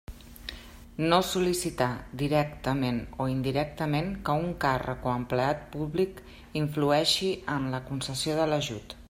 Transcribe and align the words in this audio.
No 1.09 1.17
sol·licitar, 1.31 1.89
directament 2.21 2.97
o 3.25 3.27
indirectament, 3.33 4.09
que 4.31 4.37
un 4.47 4.49
càrrec 4.65 5.07
o 5.11 5.15
empleat 5.21 5.63
públic 5.77 6.25
influeixi 6.65 7.33
en 7.59 7.71
la 7.77 7.85
concessió 7.93 8.41
de 8.43 8.51
l'ajut. 8.55 8.99